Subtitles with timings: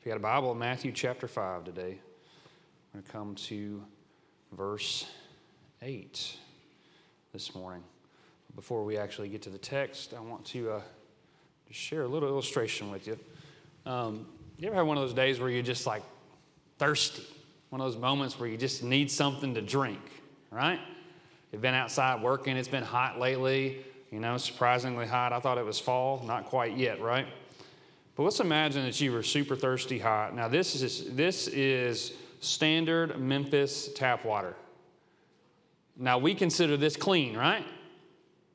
[0.00, 1.98] If you got a Bible, Matthew chapter 5 today,
[2.94, 3.84] I'm going to come to
[4.50, 5.04] verse
[5.82, 6.36] 8
[7.34, 7.82] this morning.
[8.54, 10.80] Before we actually get to the text, I want to uh,
[11.70, 13.18] share a little illustration with you.
[13.84, 14.26] Um,
[14.56, 16.02] you ever have one of those days where you're just like
[16.78, 17.26] thirsty?
[17.68, 20.00] One of those moments where you just need something to drink,
[20.50, 20.80] right?
[21.52, 25.34] You've been outside working, it's been hot lately, you know, surprisingly hot.
[25.34, 27.26] I thought it was fall, not quite yet, right?
[28.20, 30.36] But let's imagine that you were super thirsty hot.
[30.36, 34.54] Now, this is, this is standard Memphis tap water.
[35.96, 37.64] Now, we consider this clean, right?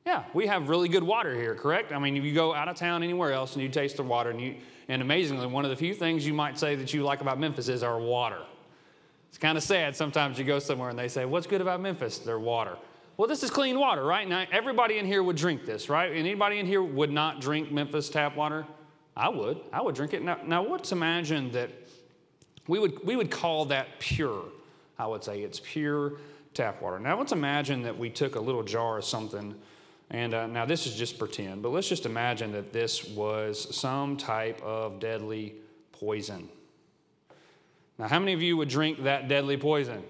[0.06, 1.90] Yeah, we have really good water here, correct?
[1.90, 4.30] I mean, if you go out of town anywhere else and you taste the water,
[4.30, 4.54] and, you,
[4.86, 7.68] and amazingly, one of the few things you might say that you like about Memphis
[7.68, 8.42] is our water.
[9.30, 12.18] It's kind of sad sometimes you go somewhere and they say, What's good about Memphis?
[12.18, 12.76] Their water.
[13.16, 14.28] Well, this is clean water, right?
[14.28, 16.12] Now, everybody in here would drink this, right?
[16.12, 18.64] Anybody in here would not drink Memphis tap water?
[19.16, 19.60] I would.
[19.72, 20.22] I would drink it.
[20.22, 21.70] Now, now let's imagine that
[22.68, 24.44] we would, we would call that pure.
[24.98, 26.14] I would say it's pure
[26.52, 26.98] tap water.
[26.98, 29.54] Now, let's imagine that we took a little jar of something,
[30.10, 34.16] and uh, now this is just pretend, but let's just imagine that this was some
[34.16, 35.54] type of deadly
[35.92, 36.48] poison.
[37.98, 40.02] Now, how many of you would drink that deadly poison?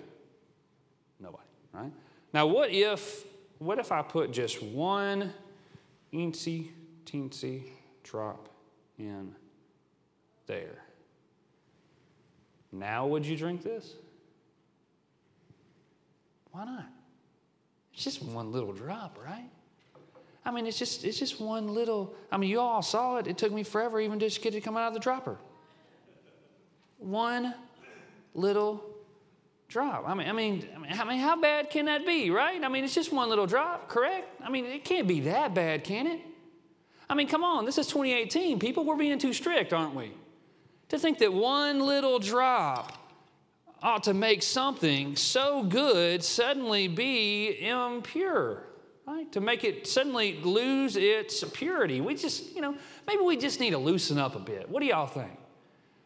[1.21, 1.93] Nobody, right?
[2.33, 3.25] Now, what if,
[3.59, 5.33] what if I put just one
[6.13, 6.71] eensy,
[7.05, 7.63] teensy
[8.03, 8.49] drop
[8.99, 9.35] in
[10.47, 10.83] there?
[12.73, 13.95] Now, would you drink this?
[16.53, 16.87] Why not?
[17.95, 19.49] It's just one little drop, right?
[20.45, 22.15] I mean, it's just it's just one little.
[22.31, 23.27] I mean, you all saw it.
[23.27, 25.37] It took me forever even just get it to come out of the dropper.
[26.99, 27.55] One
[28.35, 28.85] little
[29.69, 30.05] drop.
[30.07, 32.63] I mean, I mean, I mean, how bad can that be, right?
[32.63, 34.29] I mean, it's just one little drop, correct?
[34.43, 36.21] I mean, it can't be that bad, can it?
[37.09, 38.59] I mean, come on, this is 2018.
[38.59, 40.13] People, we're being too strict, aren't we?
[40.89, 43.07] To think that one little drop
[43.83, 48.63] ought to make something so good suddenly be impure,
[49.07, 49.31] right?
[49.33, 52.01] To make it suddenly lose its purity.
[52.01, 52.75] We just, you know,
[53.07, 54.69] maybe we just need to loosen up a bit.
[54.69, 55.31] What do y'all think?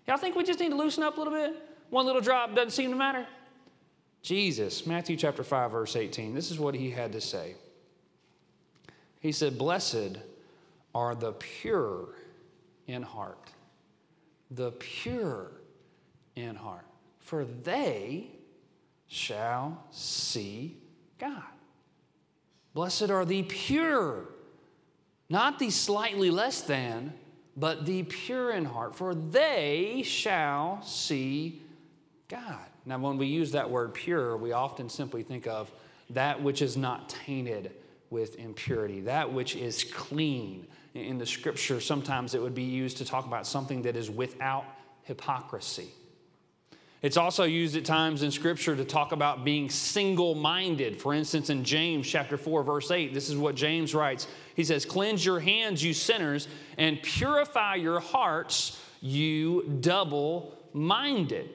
[0.06, 1.56] Y'all think we just need to loosen up a little bit?
[1.90, 3.26] One little drop doesn't seem to matter?
[4.22, 7.54] Jesus, Matthew chapter 5, verse 18, this is what he had to say.
[9.20, 10.18] He said, Blessed
[10.94, 12.08] are the pure
[12.86, 13.50] in heart,
[14.50, 15.52] the pure
[16.36, 16.86] in heart,
[17.18, 18.30] for they
[19.06, 20.76] shall see
[21.18, 21.42] God.
[22.74, 24.28] Blessed are the pure,
[25.28, 27.12] not the slightly less than,
[27.56, 31.62] but the pure in heart, for they shall see
[32.28, 32.66] God.
[32.86, 35.70] Now, when we use that word pure, we often simply think of
[36.10, 37.72] that which is not tainted
[38.08, 40.66] with impurity, that which is clean.
[40.94, 44.64] In the scripture, sometimes it would be used to talk about something that is without
[45.02, 45.88] hypocrisy.
[47.02, 51.00] It's also used at times in scripture to talk about being single minded.
[51.00, 54.26] For instance, in James chapter 4, verse 8, this is what James writes.
[54.54, 56.46] He says, Cleanse your hands, you sinners,
[56.76, 61.48] and purify your hearts, you double minded.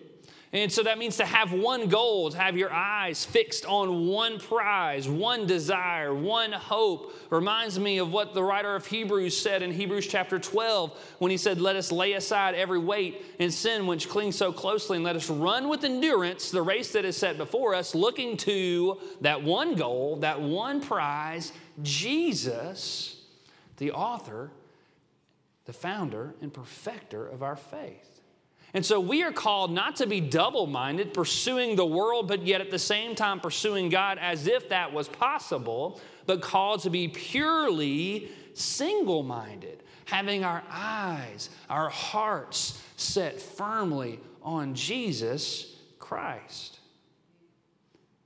[0.54, 4.40] And so that means to have one goal, to have your eyes fixed on one
[4.40, 7.14] prize, one desire, one hope.
[7.30, 11.38] Reminds me of what the writer of Hebrews said in Hebrews chapter 12 when he
[11.38, 15.16] said, Let us lay aside every weight and sin which clings so closely, and let
[15.16, 19.76] us run with endurance the race that is set before us, looking to that one
[19.76, 21.52] goal, that one prize,
[21.82, 23.24] Jesus,
[23.78, 24.52] the author,
[25.66, 28.15] the founder, and perfecter of our faith.
[28.76, 32.60] And so we are called not to be double minded, pursuing the world, but yet
[32.60, 37.08] at the same time pursuing God as if that was possible, but called to be
[37.08, 46.80] purely single minded, having our eyes, our hearts set firmly on Jesus Christ.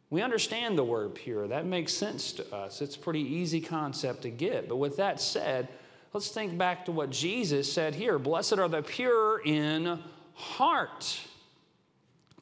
[0.09, 1.47] We understand the word pure.
[1.47, 2.81] That makes sense to us.
[2.81, 4.67] It's a pretty easy concept to get.
[4.67, 5.67] But with that said,
[6.11, 9.99] let's think back to what Jesus said here Blessed are the pure in
[10.39, 11.19] heart,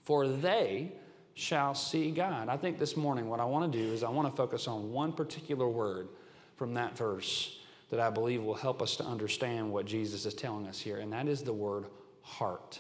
[0.04, 0.94] for they
[1.34, 2.48] shall see God.
[2.48, 4.92] I think this morning what I want to do is I want to focus on
[4.92, 6.08] one particular word
[6.56, 7.60] from that verse
[7.90, 11.12] that I believe will help us to understand what Jesus is telling us here, and
[11.14, 11.86] that is the word
[12.22, 12.80] heart.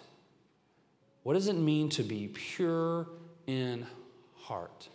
[1.24, 3.08] What does it mean to be pure
[3.48, 3.86] in
[4.36, 4.90] heart?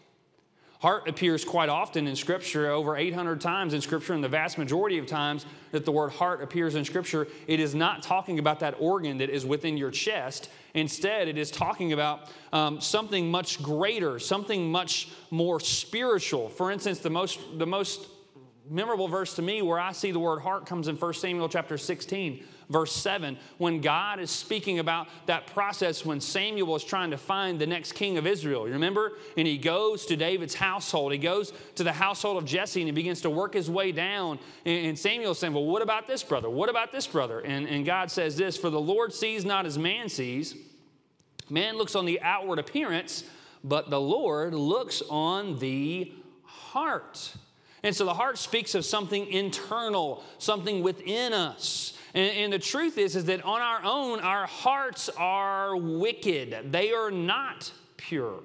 [0.83, 4.99] Heart appears quite often in Scripture, over 800 times in Scripture, and the vast majority
[4.99, 8.75] of times that the word heart appears in Scripture, it is not talking about that
[8.81, 10.51] organ that is within your chest.
[10.75, 16.49] Instead, it is talking about um, something much greater, something much more spiritual.
[16.49, 18.09] For instance, the most, the most
[18.69, 21.79] memorable verse to me where I see the word heart comes in 1 Samuel chapter
[21.79, 27.19] 16, verse 7, when God is speaking about that process when Samuel is trying to
[27.19, 28.67] find the next king of Israel.
[28.67, 29.13] You remember?
[29.37, 31.13] And he goes to David's household.
[31.13, 34.39] He goes to the household of Jesse and he begins to work his way down.
[34.65, 36.49] And Samuel's saying, Well, what about this brother?
[36.49, 37.41] What about this brother?
[37.41, 40.57] And, and God says this For the Lord sees not as man sees.
[41.51, 43.25] Man looks on the outward appearance,
[43.63, 46.13] but the Lord looks on the
[46.45, 47.35] heart.
[47.83, 51.95] And so the heart speaks of something internal, something within us.
[52.15, 56.71] And, and, the truth is, is that on our own, our hearts are wicked.
[56.71, 58.41] They are not pure.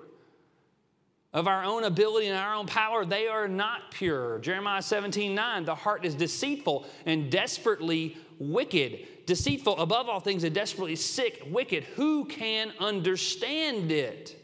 [1.33, 4.39] Of our own ability and our own power, they are not pure.
[4.39, 9.25] Jeremiah 17, 9, the heart is deceitful and desperately wicked.
[9.25, 11.83] Deceitful above all things and desperately sick, wicked.
[11.95, 14.41] Who can understand it?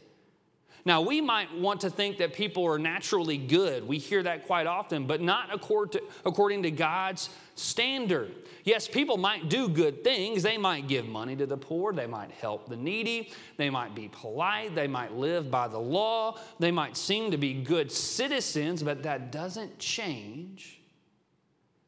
[0.84, 3.88] Now, we might want to think that people are naturally good.
[3.88, 8.34] We hear that quite often, but not according to God's standard.
[8.64, 10.42] Yes, people might do good things.
[10.42, 11.92] They might give money to the poor.
[11.92, 13.30] They might help the needy.
[13.56, 14.74] They might be polite.
[14.74, 16.38] They might live by the law.
[16.58, 20.80] They might seem to be good citizens, but that doesn't change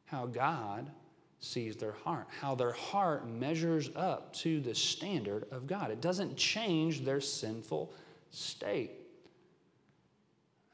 [0.05, 0.91] how God
[1.39, 5.91] sees their heart, how their heart measures up to the standard of God.
[5.91, 7.93] It doesn't change their sinful
[8.31, 8.91] state.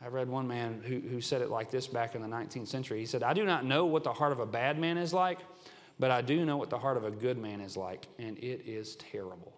[0.03, 2.99] I read one man who, who said it like this back in the 19th century.
[2.99, 5.39] He said, I do not know what the heart of a bad man is like,
[5.97, 8.63] but I do know what the heart of a good man is like, and it
[8.65, 9.53] is terrible.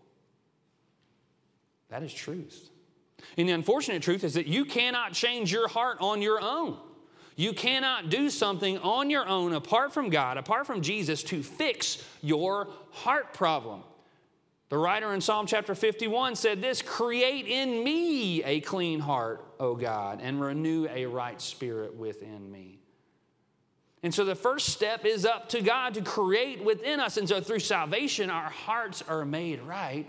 [1.90, 2.70] That is truth.
[3.38, 6.78] And the unfortunate truth is that you cannot change your heart on your own.
[7.36, 12.04] You cannot do something on your own apart from God, apart from Jesus, to fix
[12.22, 13.82] your heart problem.
[14.70, 19.76] The writer in Psalm chapter 51 said this Create in me a clean heart, O
[19.76, 22.80] God, and renew a right spirit within me.
[24.02, 27.18] And so the first step is up to God to create within us.
[27.18, 30.06] And so through salvation, our hearts are made right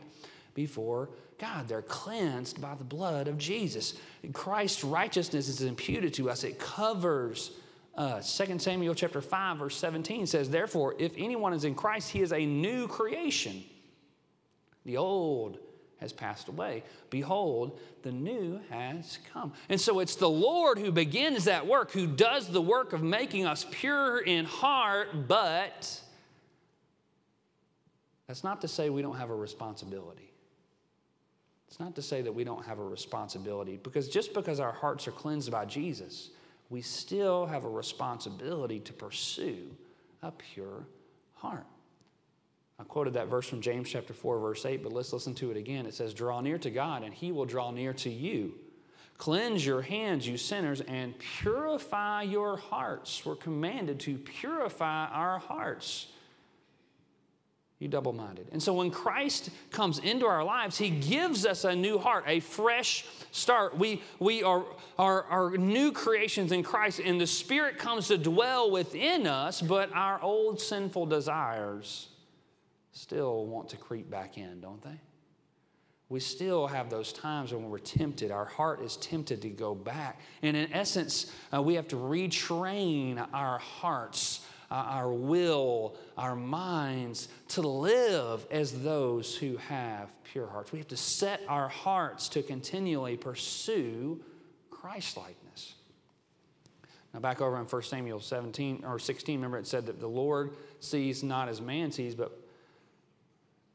[0.54, 1.68] before God.
[1.68, 3.94] They're cleansed by the blood of Jesus.
[4.32, 7.52] Christ's righteousness is imputed to us, it covers
[7.94, 8.36] us.
[8.36, 12.32] 2 Samuel chapter 5, verse 17 says, Therefore, if anyone is in Christ, he is
[12.32, 13.64] a new creation.
[14.86, 15.58] The old
[15.98, 16.82] has passed away.
[17.10, 19.52] Behold, the new has come.
[19.68, 23.46] And so it's the Lord who begins that work, who does the work of making
[23.46, 26.00] us pure in heart, but
[28.26, 30.32] that's not to say we don't have a responsibility.
[31.68, 35.08] It's not to say that we don't have a responsibility, because just because our hearts
[35.08, 36.30] are cleansed by Jesus,
[36.70, 39.74] we still have a responsibility to pursue
[40.22, 40.86] a pure
[41.34, 41.66] heart.
[42.78, 45.56] I quoted that verse from James chapter 4, verse 8, but let's listen to it
[45.56, 45.86] again.
[45.86, 48.54] It says, Draw near to God, and he will draw near to you.
[49.16, 53.24] Cleanse your hands, you sinners, and purify your hearts.
[53.24, 56.08] We're commanded to purify our hearts.
[57.78, 58.48] You double minded.
[58.52, 62.40] And so when Christ comes into our lives, he gives us a new heart, a
[62.40, 63.76] fresh start.
[63.78, 64.64] We, we are,
[64.98, 69.90] are, are new creations in Christ, and the Spirit comes to dwell within us, but
[69.94, 72.08] our old sinful desires
[72.96, 74.98] still want to creep back in, don't they?
[76.08, 78.30] We still have those times when we're tempted.
[78.30, 80.20] Our heart is tempted to go back.
[80.42, 87.28] And in essence, uh, we have to retrain our hearts, uh, our will, our minds
[87.48, 90.72] to live as those who have pure hearts.
[90.72, 94.22] We have to set our hearts to continually pursue
[94.70, 95.74] Christlikeness.
[97.12, 100.52] Now, back over in 1 Samuel 17 or 16, remember it said that the Lord
[100.80, 102.45] sees not as man sees, but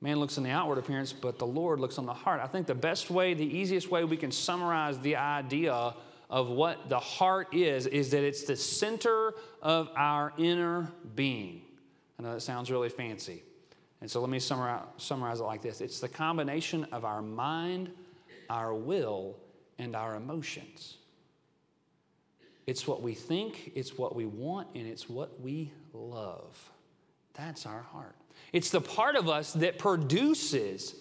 [0.02, 2.42] Man looks on the outward appearance, but the Lord looks on the heart.
[2.42, 5.94] I think the best way, the easiest way we can summarize the idea
[6.30, 11.62] of what the heart is, is that it's the center of our inner being.
[12.18, 13.44] I know that sounds really fancy.
[14.00, 17.92] And so let me summarize, summarize it like this it's the combination of our mind,
[18.50, 19.38] our will,
[19.78, 20.98] and our emotions.
[22.66, 26.72] It's what we think, it's what we want, and it's what we love.
[27.34, 28.16] That's our heart.
[28.54, 30.96] It's the part of us that produces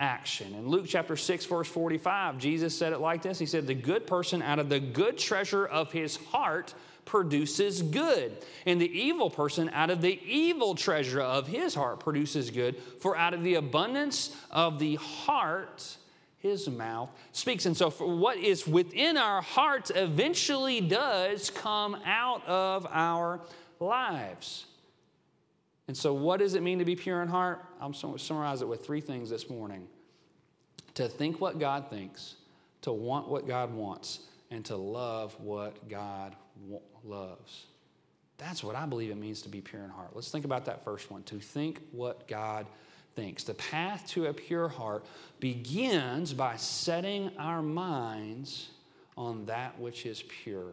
[0.00, 0.54] action.
[0.54, 4.06] In Luke chapter 6, verse 45, Jesus said it like this He said, The good
[4.06, 9.68] person out of the good treasure of his heart produces good, and the evil person
[9.70, 14.34] out of the evil treasure of his heart produces good, for out of the abundance
[14.50, 15.96] of the heart,
[16.38, 17.66] his mouth speaks.
[17.66, 23.40] And so, what is within our hearts eventually does come out of our
[23.78, 24.66] lives.
[25.90, 27.64] And so, what does it mean to be pure in heart?
[27.80, 29.88] I'm going to summarize it with three things this morning
[30.94, 32.36] to think what God thinks,
[32.82, 34.20] to want what God wants,
[34.52, 36.36] and to love what God
[37.02, 37.66] loves.
[38.38, 40.10] That's what I believe it means to be pure in heart.
[40.14, 42.68] Let's think about that first one to think what God
[43.16, 43.42] thinks.
[43.42, 45.04] The path to a pure heart
[45.40, 48.68] begins by setting our minds
[49.16, 50.70] on that which is pure.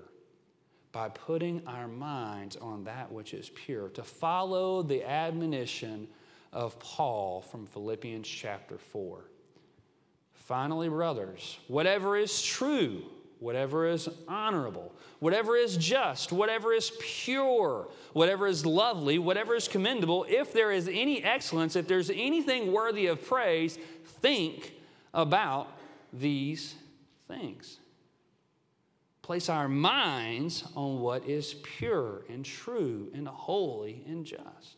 [0.98, 3.90] By putting our minds on that which is pure.
[3.90, 6.08] To follow the admonition
[6.52, 9.20] of Paul from Philippians chapter 4.
[10.34, 13.04] Finally, brothers, whatever is true,
[13.38, 20.26] whatever is honorable, whatever is just, whatever is pure, whatever is lovely, whatever is commendable,
[20.28, 24.74] if there is any excellence, if there's anything worthy of praise, think
[25.14, 25.68] about
[26.12, 26.74] these
[27.28, 27.78] things.
[29.28, 34.78] Place our minds on what is pure and true and holy and just.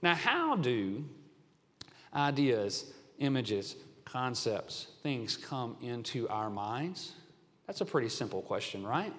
[0.00, 1.04] Now, how do
[2.14, 3.74] ideas, images,
[4.04, 7.14] concepts, things come into our minds?
[7.66, 9.12] That's a pretty simple question, right?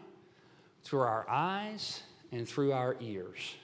[0.85, 3.55] Through our eyes and through our ears.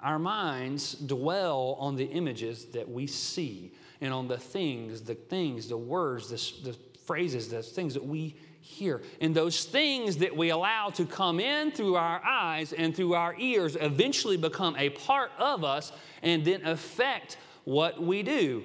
[0.00, 5.66] Our minds dwell on the images that we see and on the things, the things,
[5.66, 6.76] the words, the, the
[7.08, 9.00] phrases, those things that we hear.
[9.20, 13.34] And those things that we allow to come in through our eyes and through our
[13.38, 15.90] ears eventually become a part of us
[16.22, 18.62] and then affect what we do.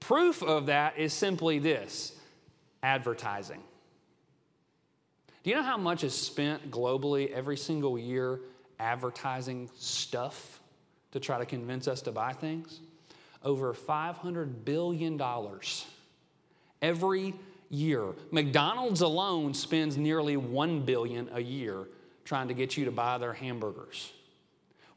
[0.00, 2.18] Proof of that is simply this
[2.82, 3.62] advertising.
[5.44, 8.40] Do you know how much is spent globally every single year
[8.80, 10.60] advertising stuff
[11.12, 12.80] to try to convince us to buy things?
[13.44, 15.16] Over $500 billion
[16.82, 17.34] every
[17.70, 18.12] year.
[18.30, 21.86] McDonald's alone spends nearly 1 billion a year
[22.24, 24.12] trying to get you to buy their hamburgers.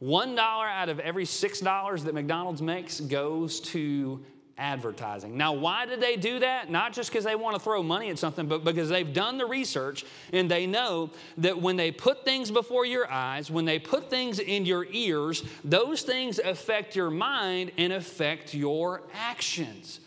[0.01, 4.23] $1 out of every $6 that McDonald's makes goes to
[4.57, 5.37] advertising.
[5.37, 6.69] Now, why did they do that?
[6.69, 9.45] Not just because they want to throw money at something, but because they've done the
[9.45, 14.09] research and they know that when they put things before your eyes, when they put
[14.09, 20.01] things in your ears, those things affect your mind and affect your actions.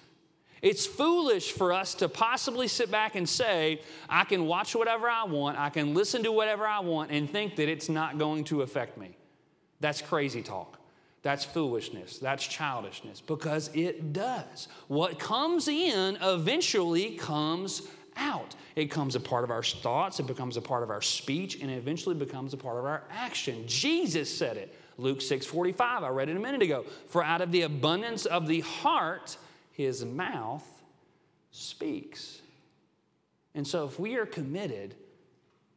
[0.62, 5.24] It's foolish for us to possibly sit back and say, I can watch whatever I
[5.24, 8.62] want, I can listen to whatever I want, and think that it's not going to
[8.62, 9.16] affect me.
[9.80, 10.78] That's crazy talk.
[11.22, 12.18] That's foolishness.
[12.18, 14.68] That's childishness because it does.
[14.86, 17.82] What comes in eventually comes
[18.16, 18.54] out.
[18.76, 21.70] It becomes a part of our thoughts, it becomes a part of our speech, and
[21.70, 23.64] it eventually becomes a part of our action.
[23.66, 24.76] Jesus said it.
[24.98, 26.84] Luke 6 45, I read it a minute ago.
[27.08, 29.36] For out of the abundance of the heart,
[29.72, 30.66] his mouth
[31.50, 32.40] speaks.
[33.54, 34.94] And so, if we are committed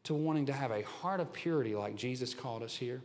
[0.03, 3.01] to wanting to have a heart of purity like Jesus called us here,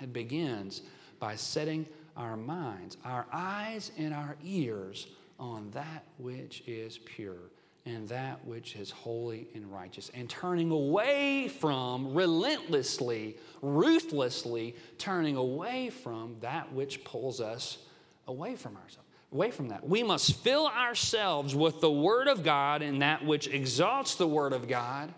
[0.00, 0.82] it begins
[1.18, 1.86] by setting
[2.16, 7.50] our minds, our eyes, and our ears on that which is pure
[7.86, 15.88] and that which is holy and righteous, and turning away from, relentlessly, ruthlessly turning away
[15.88, 17.78] from that which pulls us
[18.26, 19.05] away from ourselves.
[19.36, 19.86] Away from that.
[19.86, 24.54] We must fill ourselves with the Word of God and that which exalts the Word
[24.54, 25.12] of God,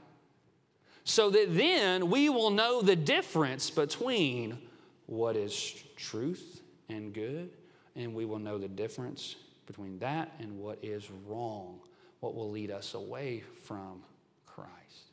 [1.04, 4.58] so that then we will know the difference between
[5.06, 7.50] what is truth and good,
[7.94, 11.78] and we will know the difference between that and what is wrong,
[12.18, 14.02] what will lead us away from
[14.46, 15.12] Christ.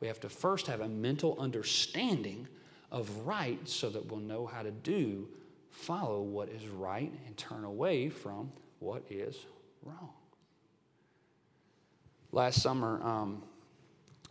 [0.00, 2.48] We have to first have a mental understanding
[2.90, 5.28] of right so that we'll know how to do,
[5.70, 9.36] follow what is right, and turn away from what is
[9.84, 10.10] wrong.
[12.32, 13.42] Last summer, um,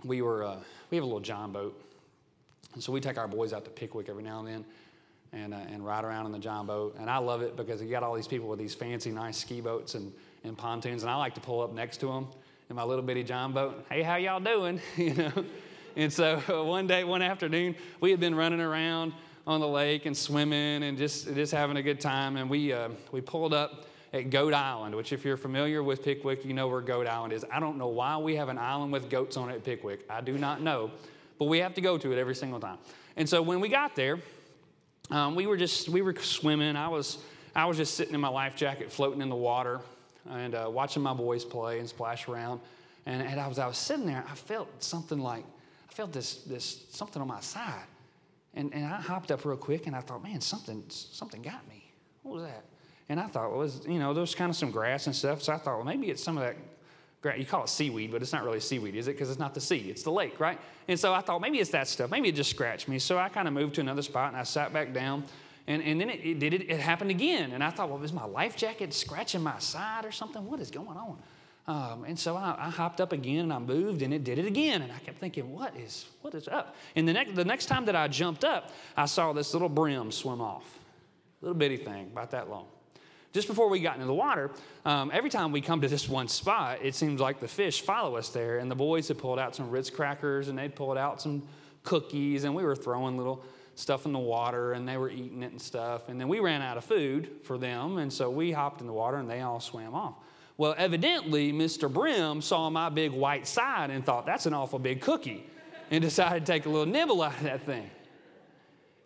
[0.04, 0.58] we were uh,
[0.90, 1.80] we have a little John boat
[2.74, 4.66] and so we take our boys out to Pickwick every now and then
[5.32, 6.96] and, uh, and ride around in the John boat.
[7.00, 9.62] And I love it because you got all these people with these fancy, nice ski
[9.62, 10.12] boats and,
[10.44, 11.04] and pontoons.
[11.04, 12.28] And I like to pull up next to them
[12.70, 13.86] in my little bitty John boat.
[13.90, 14.80] Hey, how y'all doing?
[14.98, 15.46] you know?
[15.96, 19.14] And so uh, one day, one afternoon, we had been running around
[19.50, 22.38] on the lake and swimming and just, just having a good time.
[22.38, 26.46] And we, uh, we pulled up at Goat Island, which, if you're familiar with Pickwick,
[26.46, 27.44] you know where Goat Island is.
[27.52, 30.06] I don't know why we have an island with goats on it at Pickwick.
[30.10, 30.92] I do not know
[31.40, 32.78] but we have to go to it every single time.
[33.16, 34.20] And so when we got there,
[35.10, 36.76] um, we were just we were swimming.
[36.76, 37.18] I was
[37.56, 39.80] I was just sitting in my life jacket, floating in the water,
[40.30, 42.60] and uh, watching my boys play and splash around.
[43.06, 44.24] And, and I was I was sitting there.
[44.30, 45.46] I felt something like
[45.90, 47.86] I felt this this something on my side,
[48.60, 51.92] and and I hopped up real quick, and I thought, man, something something got me.
[52.24, 52.66] What was that?
[53.08, 55.16] And I thought well, it was you know there was kind of some grass and
[55.16, 55.42] stuff.
[55.42, 56.58] So I thought, well, maybe it's some of that
[57.38, 59.14] you call it seaweed, but it's not really seaweed, is it?
[59.14, 60.60] Because it's not the sea, it's the lake, right?
[60.88, 62.10] And so I thought maybe it's that stuff.
[62.10, 62.98] Maybe it just scratched me.
[62.98, 65.26] So I kind of moved to another spot and I sat back down.
[65.68, 67.52] And, and then it, it did it, it happened again.
[67.52, 70.46] And I thought, well, is my life jacket scratching my side or something?
[70.46, 71.18] What is going on?
[71.70, 74.48] Um, and so I, I, hopped up again and I moved and it did it
[74.48, 74.82] again.
[74.82, 76.76] And I kept thinking, what is, what is up?
[76.96, 80.12] And the next, the next time that I jumped up, I saw this little brim
[80.12, 80.80] swim off.
[81.44, 82.66] Little bitty thing, about that long.
[83.34, 84.50] Just before we got into the water,
[84.84, 88.16] um, every time we come to this one spot, it seems like the fish follow
[88.16, 88.58] us there.
[88.58, 91.44] And the boys had pulled out some Ritz crackers and they'd pulled out some
[91.84, 93.46] cookies and we were throwing little
[93.76, 96.10] stuff in the water and they were eating it and stuff.
[96.10, 98.00] And then we ran out of food for them.
[98.00, 100.16] And so we hopped in the water and they all swam off.
[100.60, 101.90] Well, evidently, Mr.
[101.92, 105.48] Brim saw my big white side and thought, that's an awful big cookie,
[105.90, 107.90] and decided to take a little nibble out of that thing.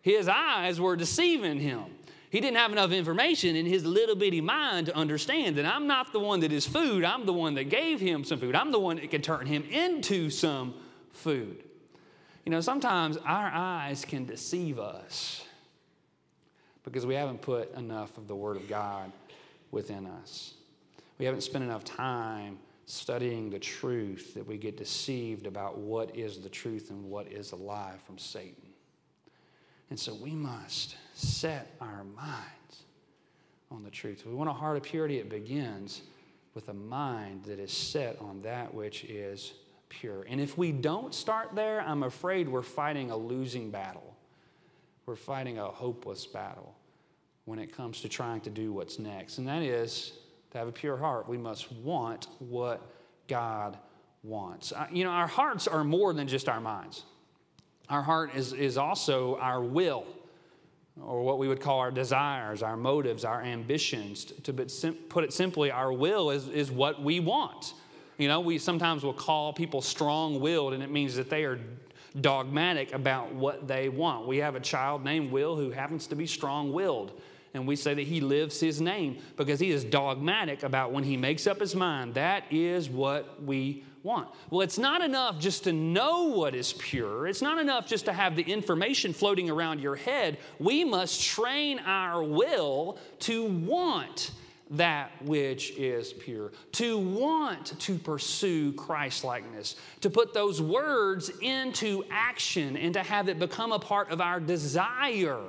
[0.01, 1.83] His eyes were deceiving him.
[2.31, 6.11] He didn't have enough information in his little bitty mind to understand that I'm not
[6.11, 7.03] the one that is food.
[7.03, 8.55] I'm the one that gave him some food.
[8.55, 10.73] I'm the one that can turn him into some
[11.11, 11.63] food.
[12.47, 15.45] You know, sometimes our eyes can deceive us
[16.83, 19.11] because we haven't put enough of the Word of God
[19.69, 20.55] within us.
[21.23, 26.39] We haven't spent enough time studying the truth that we get deceived about what is
[26.39, 28.73] the truth and what is a lie from Satan.
[29.89, 32.83] And so we must set our minds
[33.71, 34.19] on the truth.
[34.19, 36.01] If we want a heart of purity, it begins
[36.55, 39.53] with a mind that is set on that which is
[39.87, 40.25] pure.
[40.27, 44.13] And if we don't start there, I'm afraid we're fighting a losing battle.
[45.05, 46.75] We're fighting a hopeless battle
[47.45, 49.37] when it comes to trying to do what's next.
[49.37, 50.11] And that is
[50.53, 52.79] to have a pure heart, we must want what
[53.27, 53.77] God
[54.21, 54.71] wants.
[54.91, 57.03] You know, our hearts are more than just our minds.
[57.89, 60.05] Our heart is, is also our will,
[61.01, 64.25] or what we would call our desires, our motives, our ambitions.
[64.43, 67.73] To put it simply, our will is, is what we want.
[68.19, 71.59] You know, we sometimes will call people strong willed, and it means that they are
[72.21, 74.27] dogmatic about what they want.
[74.27, 77.19] We have a child named Will who happens to be strong willed
[77.53, 81.17] and we say that he lives his name because he is dogmatic about when he
[81.17, 84.27] makes up his mind, that is what we want.
[84.49, 88.13] Well, it's not enough just to know what is pure, it's not enough just to
[88.13, 90.39] have the information floating around your head.
[90.59, 94.31] We must train our will to want
[94.71, 102.75] that which is pure, to want to pursue Christlikeness, to put those words into action
[102.75, 105.39] and to have it become a part of our desire.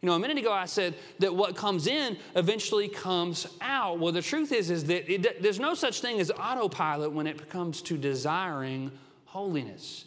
[0.00, 3.98] You know, a minute ago I said that what comes in eventually comes out.
[3.98, 7.48] Well, the truth is, is that it, there's no such thing as autopilot when it
[7.50, 8.92] comes to desiring
[9.24, 10.04] holiness.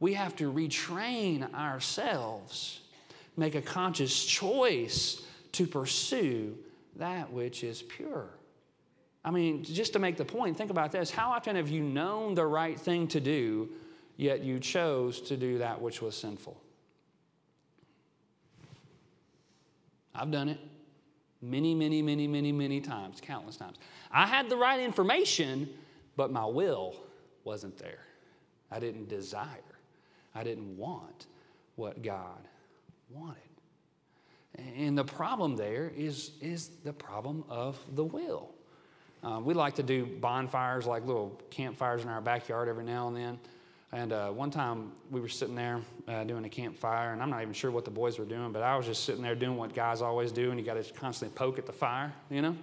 [0.00, 2.80] We have to retrain ourselves,
[3.36, 5.22] make a conscious choice
[5.52, 6.56] to pursue
[6.96, 8.28] that which is pure.
[9.24, 11.10] I mean, just to make the point, think about this.
[11.10, 13.68] How often have you known the right thing to do,
[14.16, 16.60] yet you chose to do that which was sinful?
[20.14, 20.58] I've done it
[21.40, 23.76] many, many, many, many, many times, countless times.
[24.10, 25.68] I had the right information,
[26.16, 26.94] but my will
[27.44, 28.06] wasn't there.
[28.70, 29.48] I didn't desire,
[30.34, 31.26] I didn't want
[31.76, 32.48] what God
[33.10, 33.42] wanted.
[34.76, 38.50] And the problem there is, is the problem of the will.
[39.22, 43.16] Uh, we like to do bonfires, like little campfires in our backyard every now and
[43.16, 43.38] then.
[43.92, 47.42] And uh, one time we were sitting there uh, doing a campfire, and I'm not
[47.42, 49.74] even sure what the boys were doing, but I was just sitting there doing what
[49.74, 52.56] guys always do, and you got to constantly poke at the fire, you know?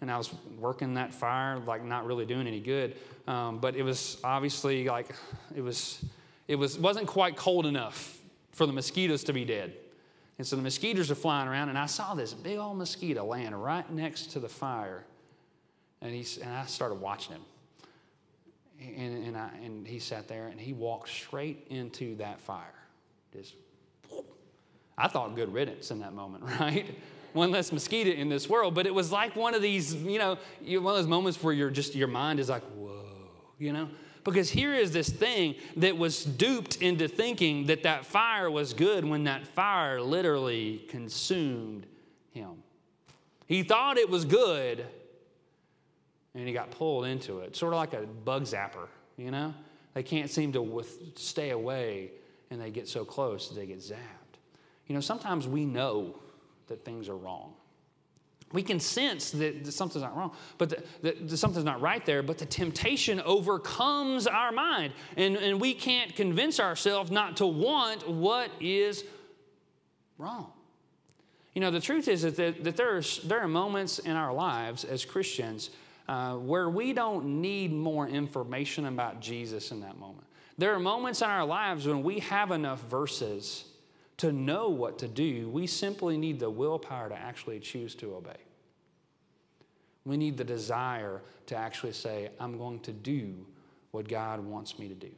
[0.00, 2.96] And I was working that fire, like not really doing any good.
[3.28, 5.14] Um, but it was obviously like,
[5.54, 6.04] it was,
[6.48, 8.18] it was, wasn't quite cold enough
[8.52, 9.74] for the mosquitoes to be dead.
[10.38, 13.54] And so the mosquitoes are flying around, and I saw this big old mosquito laying
[13.54, 15.04] right next to the fire.
[16.00, 17.42] And, he, and I started watching him.
[18.80, 22.74] And, and, I, and he sat there and he walked straight into that fire.
[23.32, 23.54] Just,
[24.96, 26.86] I thought good riddance in that moment, right?
[27.32, 28.74] One less mosquito in this world.
[28.74, 31.70] But it was like one of these, you know, one of those moments where you're
[31.70, 33.04] just, your mind is like, whoa,
[33.58, 33.88] you know?
[34.24, 39.04] Because here is this thing that was duped into thinking that that fire was good
[39.04, 41.86] when that fire literally consumed
[42.30, 42.62] him.
[43.46, 44.84] He thought it was good
[46.38, 49.52] and he got pulled into it, sort of like a bug zapper, you know?
[49.94, 52.12] They can't seem to with, stay away
[52.50, 54.38] and they get so close that they get zapped.
[54.86, 56.14] You know, sometimes we know
[56.68, 57.54] that things are wrong.
[58.52, 60.70] We can sense that, that something's not wrong, but
[61.02, 64.94] that, that something's not right there, but the temptation overcomes our mind.
[65.16, 69.04] And, and we can't convince ourselves not to want what is
[70.16, 70.52] wrong.
[71.54, 74.84] You know, the truth is that, that there, are, there are moments in our lives
[74.84, 75.70] as Christians
[76.08, 80.26] uh, where we don't need more information about Jesus in that moment.
[80.56, 83.64] There are moments in our lives when we have enough verses
[84.16, 85.48] to know what to do.
[85.48, 88.36] We simply need the willpower to actually choose to obey.
[90.04, 93.46] We need the desire to actually say, I'm going to do
[93.90, 95.10] what God wants me to do.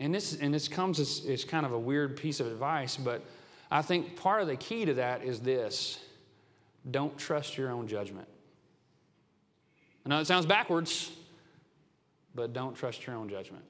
[0.00, 3.22] And this, and this comes as, as kind of a weird piece of advice, but
[3.70, 6.00] I think part of the key to that is this
[6.90, 8.28] don't trust your own judgment.
[10.04, 11.10] I know it sounds backwards,
[12.34, 13.64] but don't trust your own judgment.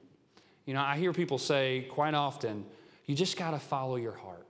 [0.67, 2.65] You know, I hear people say quite often,
[3.07, 4.47] you just got to follow your heart.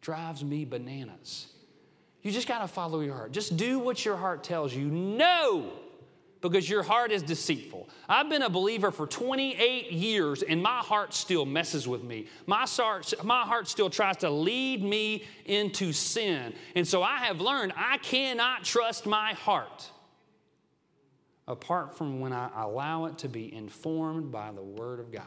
[0.00, 1.48] Drives me bananas.
[2.22, 3.32] You just got to follow your heart.
[3.32, 4.86] Just do what your heart tells you.
[4.86, 5.72] No,
[6.40, 7.88] because your heart is deceitful.
[8.08, 12.26] I've been a believer for 28 years and my heart still messes with me.
[12.46, 12.66] My
[13.22, 16.54] my heart still tries to lead me into sin.
[16.74, 19.90] And so I have learned I cannot trust my heart
[21.46, 25.24] apart from when I allow it to be informed by the Word of God.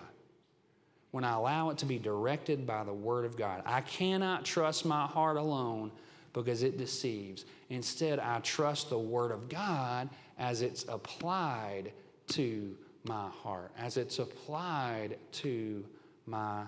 [1.11, 3.63] When I allow it to be directed by the Word of God.
[3.65, 5.91] I cannot trust my heart alone
[6.33, 7.45] because it deceives.
[7.69, 11.91] Instead, I trust the Word of God as it's applied
[12.29, 12.75] to
[13.05, 15.85] my heart, as it's applied to
[16.25, 16.63] my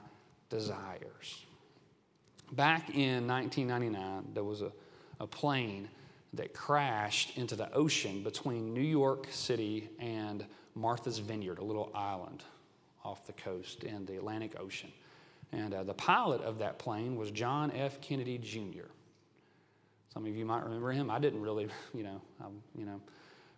[0.49, 1.45] desires.
[2.51, 4.71] Back in 1999, there was a,
[5.19, 5.89] a plane
[6.33, 12.43] that crashed into the ocean between New York City and Martha's Vineyard, a little island
[13.03, 14.91] off the coast in the Atlantic Ocean.
[15.51, 17.99] And uh, the pilot of that plane was John F.
[18.01, 18.85] Kennedy Jr.
[20.13, 21.09] Some of you might remember him.
[21.09, 23.01] I didn't really, you know, um, you know,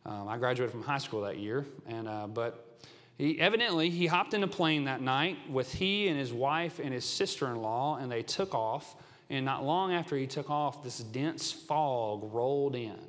[0.06, 2.80] um, I graduated from high school that year, and uh, but
[3.18, 6.92] he evidently he hopped in a plane that night with he and his wife and
[6.92, 8.96] his sister-in-law, and they took off
[9.32, 13.00] and not long after he took off, this dense fog rolled in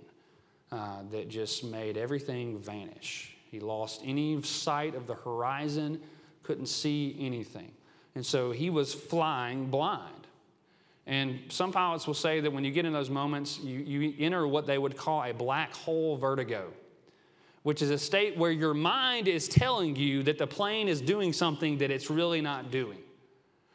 [0.70, 3.34] uh, that just made everything vanish.
[3.50, 6.00] He lost any sight of the horizon,
[6.44, 7.72] couldn't see anything.
[8.14, 10.28] And so he was flying blind.
[11.08, 14.46] And some pilots will say that when you get in those moments, you, you enter
[14.46, 16.68] what they would call a black hole vertigo,
[17.64, 21.32] which is a state where your mind is telling you that the plane is doing
[21.32, 22.98] something that it's really not doing.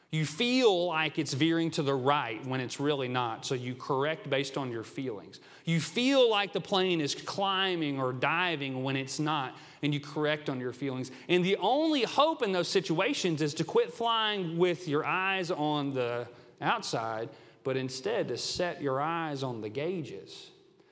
[0.09, 4.29] You feel like it's veering to the right when it's really not, so you correct
[4.29, 5.41] based on your feelings.
[5.65, 10.49] You feel like the plane is climbing or diving when it's not, and you correct
[10.49, 11.11] on your feelings.
[11.27, 15.93] And the only hope in those situations is to quit flying with your eyes on
[15.93, 16.25] the
[16.61, 17.27] outside,
[17.65, 20.51] but instead to set your eyes on the gauges.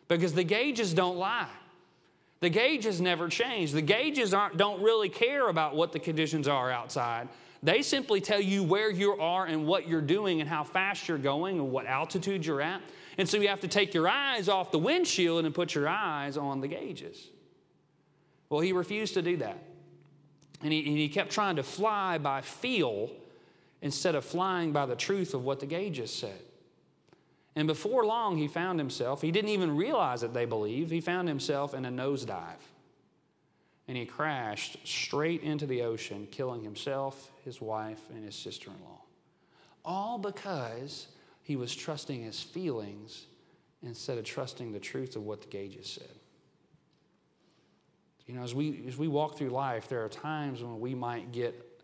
[0.09, 1.47] Because the gauges don't lie.
[2.41, 3.71] The gauges never change.
[3.71, 7.29] The gauges don't really care about what the conditions are outside.
[7.65, 11.17] They simply tell you where you are and what you're doing and how fast you're
[11.17, 12.79] going and what altitude you're at.
[13.17, 16.37] And so you have to take your eyes off the windshield and put your eyes
[16.37, 17.27] on the gauges.
[18.49, 19.57] Well, he refused to do that.
[20.61, 23.09] And he, and he kept trying to fly by feel
[23.81, 26.39] instead of flying by the truth of what the gauges said.
[27.55, 31.27] And before long, he found himself, he didn't even realize that they believe, he found
[31.27, 32.61] himself in a nosedive
[33.87, 38.83] and he crashed straight into the ocean, killing himself, his wife, and his sister in
[38.83, 39.01] law.
[39.83, 41.07] All because
[41.43, 43.27] he was trusting his feelings
[43.83, 46.15] instead of trusting the truth of what the gauges said.
[48.25, 51.31] You know, as we, as we walk through life, there are times when we might
[51.31, 51.83] get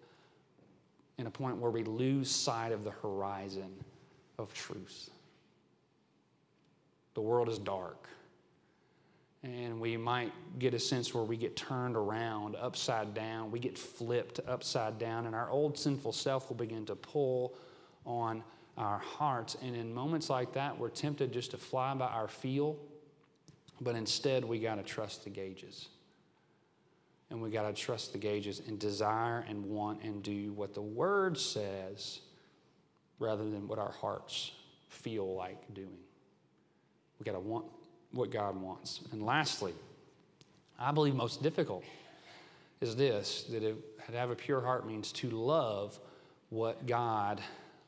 [1.20, 3.72] in a point where we lose sight of the horizon
[4.40, 5.12] of truth.
[7.14, 8.08] The world is dark
[9.44, 13.78] and we might get a sense where we get turned around upside down, we get
[13.78, 17.56] flipped upside down, and our old sinful self will begin to pull
[18.06, 18.44] on
[18.78, 19.58] our hearts.
[19.62, 22.78] And in moments like that, we're tempted just to fly by our feel,
[23.80, 25.90] but instead we got to trust the gauges.
[27.32, 30.82] And we got to trust the gauges and desire and want and do what the
[30.82, 32.20] Word says
[33.20, 34.52] rather than what our hearts
[34.90, 35.98] feel like doing.
[37.20, 37.66] We got to want
[38.12, 39.02] what God wants.
[39.12, 39.74] And lastly,
[40.80, 41.84] I believe most difficult
[42.82, 46.00] is this that it, to have a pure heart means to love
[46.50, 47.42] what God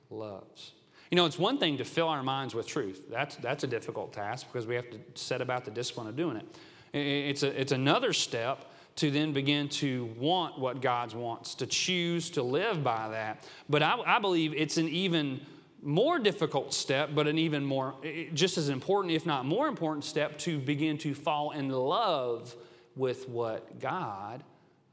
[0.09, 0.71] loves.
[1.11, 3.03] You know, it's one thing to fill our minds with truth.
[3.09, 6.37] That's, that's a difficult task because we have to set about the discipline of doing
[6.37, 6.57] it.
[6.93, 12.29] It's, a, it's another step to then begin to want what God wants, to choose
[12.31, 13.43] to live by that.
[13.69, 15.41] But I, I believe it's an even
[15.83, 17.95] more difficult step, but an even more,
[18.33, 22.55] just as important, if not more important step, to begin to fall in love
[22.95, 24.43] with what God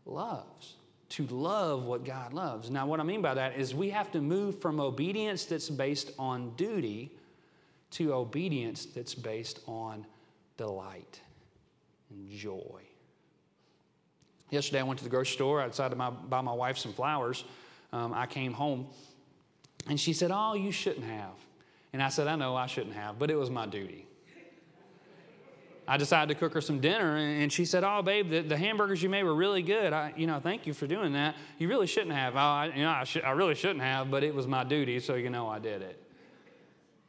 [0.04, 0.74] loves.
[1.10, 2.70] To love what God loves.
[2.70, 6.12] Now, what I mean by that is we have to move from obedience that's based
[6.18, 7.10] on duty
[7.92, 10.06] to obedience that's based on
[10.56, 11.20] delight
[12.10, 12.82] and joy.
[14.50, 15.66] Yesterday, I went to the grocery store.
[15.66, 17.44] Decided to buy my wife some flowers.
[17.92, 18.86] Um, I came home
[19.88, 21.34] and she said, Oh, you shouldn't have.
[21.92, 24.06] And I said, I know I shouldn't have, but it was my duty.
[25.90, 29.02] I decided to cook her some dinner, and she said, "Oh, babe, the, the hamburgers
[29.02, 29.92] you made were really good.
[29.92, 31.34] I, you know, thank you for doing that.
[31.58, 32.36] You really shouldn't have.
[32.36, 35.16] I, you know, I, sh- I really shouldn't have, but it was my duty, so
[35.16, 36.00] you know I did it."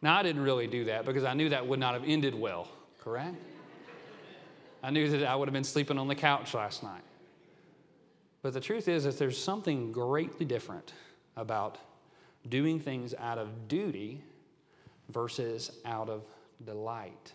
[0.01, 2.67] Now, I didn't really do that because I knew that would not have ended well.
[2.99, 3.35] Correct?
[4.81, 7.03] I knew that I would have been sleeping on the couch last night.
[8.41, 10.93] But the truth is that there's something greatly different
[11.35, 11.77] about
[12.49, 14.23] doing things out of duty
[15.09, 16.23] versus out of
[16.65, 17.33] delight.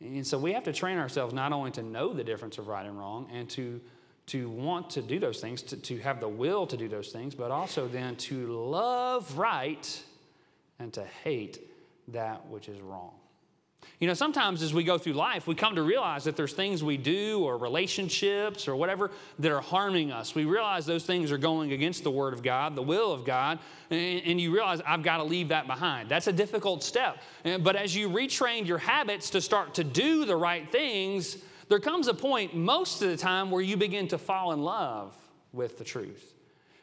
[0.00, 2.84] And so we have to train ourselves not only to know the difference of right
[2.84, 3.80] and wrong and to,
[4.26, 7.34] to want to do those things, to, to have the will to do those things,
[7.34, 10.02] but also then to love right
[10.78, 11.70] and to hate
[12.08, 13.12] that which is wrong.
[14.00, 16.82] You know, sometimes as we go through life, we come to realize that there's things
[16.82, 20.34] we do or relationships or whatever that are harming us.
[20.34, 23.58] We realize those things are going against the Word of God, the will of God,
[23.90, 26.08] and, you realize I've got to leave that behind.
[26.08, 27.18] That's a difficult step.
[27.60, 32.08] But as you retrain your habits to start to do the right things, there comes
[32.08, 35.14] a point most of the time where you begin to fall in love
[35.52, 36.34] with the truth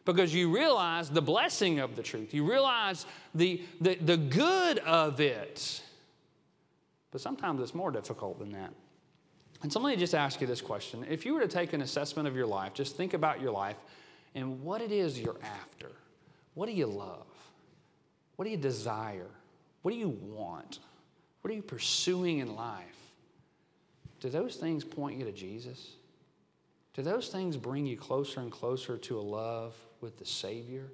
[0.05, 2.33] because you realize the blessing of the truth.
[2.33, 5.83] You realize the, the, the good of it.
[7.11, 8.73] But sometimes it's more difficult than that.
[9.61, 11.05] And so let me just ask you this question.
[11.09, 13.75] If you were to take an assessment of your life, just think about your life
[14.33, 15.91] and what it is you're after.
[16.53, 17.27] What do you love?
[18.35, 19.29] What do you desire?
[19.81, 20.79] What do you want?
[21.41, 22.85] What are you pursuing in life?
[24.19, 25.95] Do those things point you to Jesus?
[26.93, 30.87] Do those things bring you closer and closer to a love with the Savior?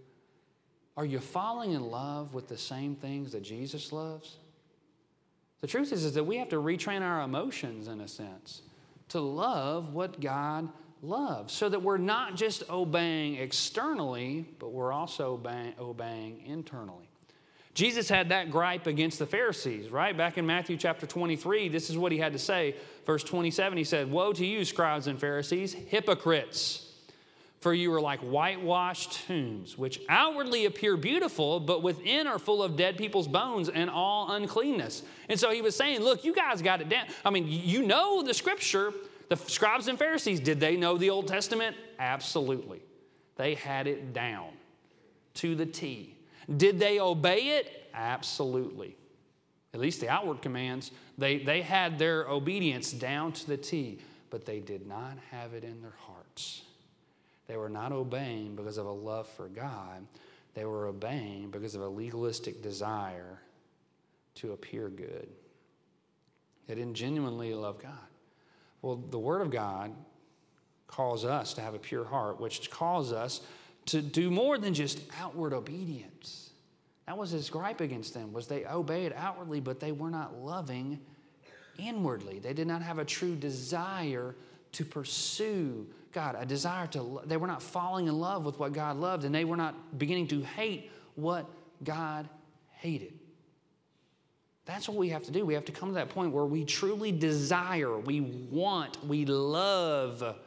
[0.96, 4.38] Are you falling in love with the same things that Jesus loves?
[5.62, 8.62] The truth is, is that we have to retrain our emotions in a sense
[9.10, 10.70] to love what God
[11.02, 17.10] loves so that we're not just obeying externally, but we're also obeying, obeying internally.
[17.74, 20.18] Jesus had that gripe against the Pharisees, right?
[20.18, 22.76] Back in Matthew chapter 23, this is what he had to say.
[23.06, 26.87] Verse 27, he said, Woe to you, scribes and Pharisees, hypocrites!
[27.60, 32.76] For you are like whitewashed tombs, which outwardly appear beautiful, but within are full of
[32.76, 35.02] dead people's bones and all uncleanness.
[35.28, 37.08] And so he was saying, Look, you guys got it down.
[37.26, 38.94] I mean, you know the scripture.
[39.30, 41.76] The scribes and Pharisees, did they know the Old Testament?
[42.00, 42.82] Absolutely.
[43.36, 44.50] They had it down
[45.36, 46.16] to the T.
[46.56, 47.90] Did they obey it?
[47.94, 48.96] Absolutely.
[49.74, 54.46] At least the outward commands, they, they had their obedience down to the T, but
[54.46, 56.62] they did not have it in their hearts.
[57.48, 60.06] They were not obeying because of a love for God,
[60.54, 63.40] they were obeying because of a legalistic desire
[64.36, 65.30] to appear good.
[66.68, 67.92] They didn't genuinely love God.
[68.82, 69.94] Well, the Word of God
[70.88, 73.42] calls us to have a pure heart, which calls us
[73.88, 76.52] to do more than just outward obedience.
[77.06, 81.00] That was his gripe against them, was they obeyed outwardly, but they were not loving
[81.78, 82.40] inwardly.
[82.40, 84.36] They did not have a true desire
[84.74, 88.98] to pursue God, a desire to, they were not falling in love with what God
[88.98, 91.48] loved, and they were not beginning to hate what
[91.84, 92.28] God
[92.72, 93.14] hated.
[94.66, 95.46] That's what we have to do.
[95.46, 100.38] We have to come to that point where we truly desire, we want, we love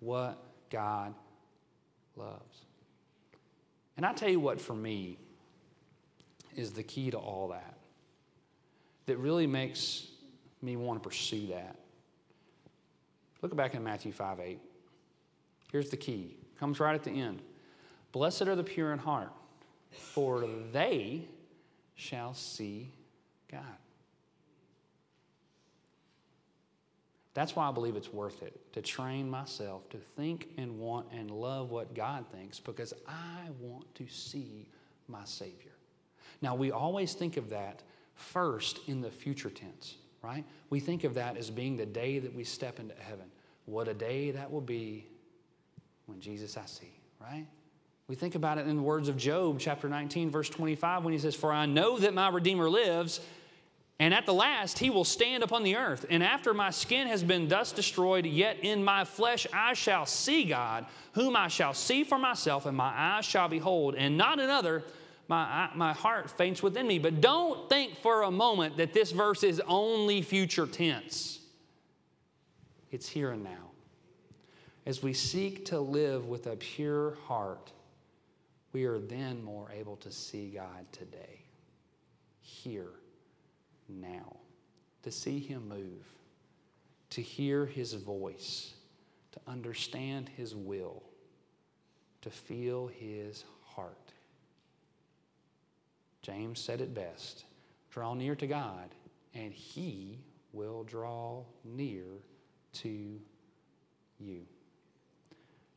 [0.00, 1.14] what God
[2.16, 2.62] loves.
[3.96, 5.16] And I tell you what, for me,
[6.56, 7.78] is the key to all that,
[9.06, 10.08] that really makes
[10.60, 11.76] me want to pursue that.
[13.42, 14.60] Look back in Matthew 5 8.
[15.72, 16.36] Here's the key.
[16.58, 17.40] Comes right at the end.
[18.12, 19.32] Blessed are the pure in heart,
[19.90, 21.26] for they
[21.94, 22.90] shall see
[23.50, 23.62] God.
[27.34, 31.30] That's why I believe it's worth it to train myself to think and want and
[31.30, 34.66] love what God thinks because I want to see
[35.06, 35.70] my Savior.
[36.42, 37.82] Now, we always think of that
[38.14, 40.44] first in the future tense, right?
[40.70, 43.26] We think of that as being the day that we step into heaven.
[43.66, 45.06] What a day that will be
[46.10, 47.46] when Jesus I see, right?
[48.08, 51.18] We think about it in the words of Job, chapter 19, verse 25, when he
[51.18, 53.20] says, For I know that my Redeemer lives,
[54.00, 56.06] and at the last he will stand upon the earth.
[56.10, 60.44] And after my skin has been thus destroyed, yet in my flesh I shall see
[60.44, 64.82] God, whom I shall see for myself, and my eyes shall behold, and not another.
[65.28, 66.98] My, my heart faints within me.
[66.98, 71.38] But don't think for a moment that this verse is only future tense.
[72.90, 73.69] It's here and now
[74.90, 77.70] as we seek to live with a pure heart,
[78.72, 81.44] we are then more able to see God today,
[82.40, 82.90] here,
[83.88, 84.38] now,
[85.04, 86.12] to see Him move,
[87.10, 88.74] to hear His voice,
[89.30, 91.04] to understand His will,
[92.22, 94.12] to feel His heart.
[96.20, 97.44] James said it best
[97.92, 98.92] draw near to God,
[99.34, 100.18] and He
[100.52, 102.06] will draw near
[102.72, 103.20] to
[104.18, 104.46] you.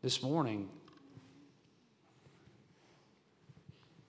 [0.04, 0.68] This morning,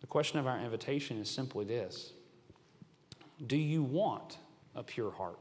[0.01, 2.13] the question of our invitation is simply this
[3.47, 4.39] Do you want
[4.75, 5.39] a pure heart?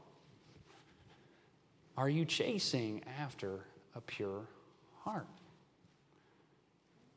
[1.96, 3.64] Are you chasing after
[3.96, 4.46] a pure
[5.00, 5.26] heart?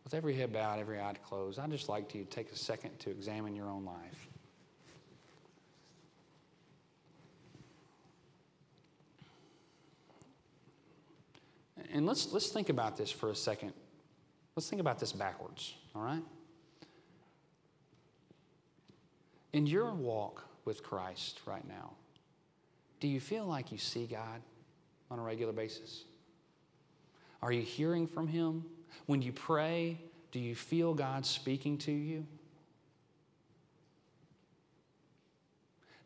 [0.04, 2.98] With every head bowed, every eye closed, I'd just like you to take a second
[3.02, 4.27] to examine your own life.
[11.94, 13.74] And let's, let's think about this for a second.
[14.56, 16.24] Let's think about this backwards, all right?
[19.54, 21.94] In your walk with Christ right now,
[23.00, 24.42] do you feel like you see God
[25.10, 26.04] on a regular basis?
[27.42, 28.66] Are you hearing from Him?
[29.06, 30.00] When you pray,
[30.32, 32.26] do you feel God speaking to you?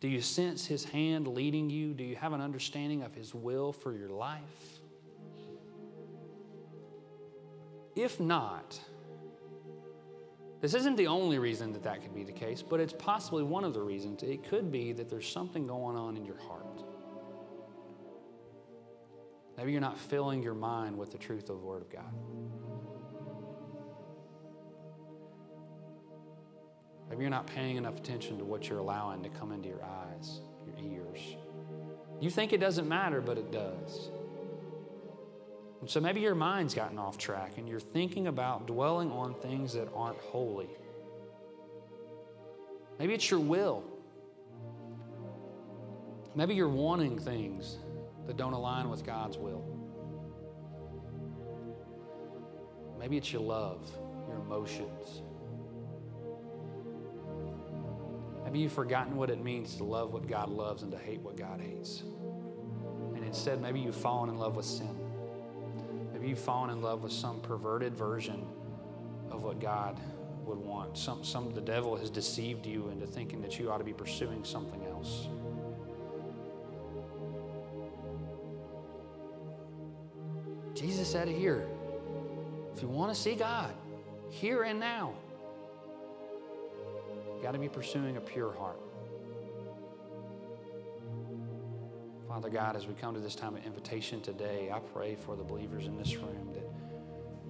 [0.01, 1.93] Do you sense His hand leading you?
[1.93, 4.80] Do you have an understanding of His will for your life?
[7.95, 8.79] If not,
[10.61, 13.63] this isn't the only reason that that could be the case, but it's possibly one
[13.63, 14.21] of the reasons.
[14.21, 16.83] It could be that there's something going on in your heart.
[19.57, 22.13] Maybe you're not filling your mind with the truth of the Word of God.
[27.09, 30.41] Maybe you're not paying enough attention to what you're allowing to come into your eyes,
[30.65, 31.35] your ears.
[32.21, 34.11] You think it doesn't matter, but it does.
[35.87, 39.89] So maybe your mind's gotten off track and you're thinking about dwelling on things that
[39.95, 40.69] aren't holy.
[42.99, 43.83] Maybe it's your will.
[46.35, 47.77] Maybe you're wanting things
[48.27, 49.65] that don't align with God's will.
[52.99, 53.89] Maybe it's your love,
[54.27, 55.23] your emotions.
[58.43, 61.35] Maybe you've forgotten what it means to love what God loves and to hate what
[61.35, 62.03] God hates.
[63.15, 65.00] And instead, maybe you've fallen in love with sin.
[66.21, 68.45] Maybe you've fallen in love with some perverted version
[69.31, 69.99] of what God
[70.45, 70.95] would want.
[70.95, 74.43] Some, some the devil has deceived you into thinking that you ought to be pursuing
[74.43, 75.27] something else.
[80.75, 81.67] Jesus said it here.
[82.75, 83.73] If you want to see God
[84.29, 85.15] here and now,
[87.35, 88.79] you got to be pursuing a pure heart.
[92.31, 95.43] Father God, as we come to this time of invitation today, I pray for the
[95.43, 96.65] believers in this room that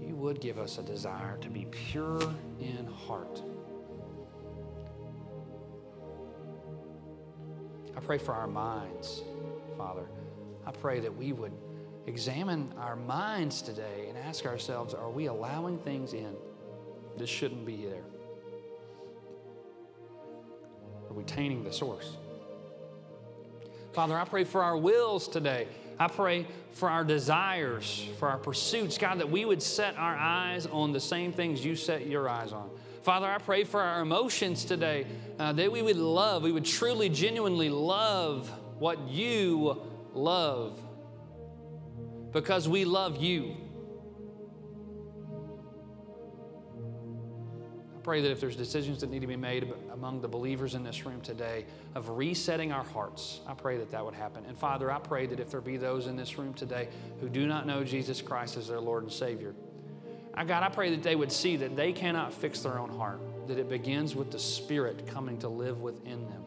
[0.03, 2.19] you would give us a desire to be pure
[2.59, 3.43] in heart.
[7.95, 9.21] I pray for our minds,
[9.77, 10.07] Father.
[10.65, 11.53] I pray that we would
[12.07, 16.35] examine our minds today and ask ourselves are we allowing things in
[17.19, 18.03] that shouldn't be there?
[21.07, 22.17] Are we tainting the source?
[23.93, 25.67] Father, I pray for our wills today.
[25.99, 30.65] I pray for our desires, for our pursuits, God, that we would set our eyes
[30.65, 32.69] on the same things you set your eyes on.
[33.03, 35.05] Father, I pray for our emotions today,
[35.39, 38.49] uh, that we would love, we would truly, genuinely love
[38.79, 39.81] what you
[40.13, 40.79] love
[42.31, 43.55] because we love you.
[48.01, 51.05] Pray that if there's decisions that need to be made among the believers in this
[51.05, 54.43] room today of resetting our hearts, I pray that that would happen.
[54.47, 57.47] And Father, I pray that if there be those in this room today who do
[57.47, 59.53] not know Jesus Christ as their Lord and Savior,
[60.33, 63.19] I, God, I pray that they would see that they cannot fix their own heart,
[63.47, 66.43] that it begins with the Spirit coming to live within them.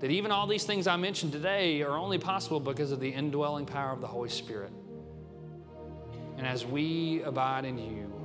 [0.00, 3.66] That even all these things I mentioned today are only possible because of the indwelling
[3.66, 4.72] power of the Holy Spirit.
[6.36, 8.21] And as we abide in you,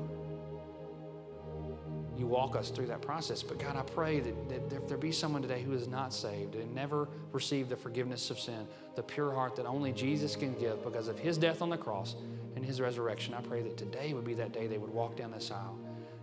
[2.18, 3.44] you walk us through that process.
[3.44, 6.56] But God, I pray that, that if there be someone today who is not saved
[6.56, 10.84] and never received the forgiveness of sin, the pure heart that only Jesus can give
[10.84, 12.16] because of his death on the cross
[12.56, 15.32] and his resurrection, I pray that today would be that day they would walk down
[15.32, 15.78] this aisle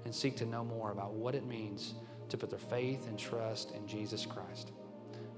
[0.05, 1.95] and seek to know more about what it means
[2.29, 4.73] to put their faith and trust in Jesus Christ.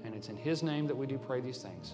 [0.03, 1.93] And it's in His name that we do pray these things.